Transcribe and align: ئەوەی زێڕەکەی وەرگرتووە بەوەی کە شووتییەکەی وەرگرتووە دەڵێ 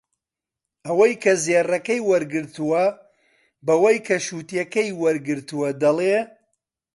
ئەوەی 0.85 1.13
زێڕەکەی 1.45 2.05
وەرگرتووە 2.09 2.83
بەوەی 3.65 3.97
کە 4.07 4.15
شووتییەکەی 4.25 4.89
وەرگرتووە 5.01 5.69
دەڵێ 5.83 6.17